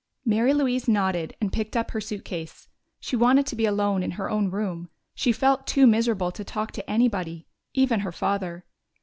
Mary 0.25 0.51
Louise 0.51 0.87
nodded 0.87 1.35
and 1.39 1.53
picked 1.53 1.77
up 1.77 1.91
her 1.91 2.01
suitcase. 2.01 2.67
She 2.99 3.15
wanted 3.15 3.45
to 3.45 3.55
be 3.55 3.67
alone 3.67 4.01
in 4.01 4.09
her 4.17 4.31
own 4.31 4.49
room; 4.49 4.89
she 5.13 5.31
felt 5.31 5.67
too 5.67 5.85
miserable 5.85 6.31
to 6.31 6.43
talk 6.43 6.71
to 6.71 6.89
anybody 6.89 7.45
even 7.75 7.99
her 7.99 8.11
father. 8.11 8.65